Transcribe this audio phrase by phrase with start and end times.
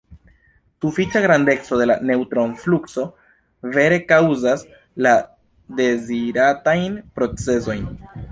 [0.83, 3.03] Sufiĉa grandeco de la neŭtron-flukso
[3.75, 4.65] vere kaŭzas
[5.07, 5.13] la
[5.81, 7.87] deziratajn procezojn.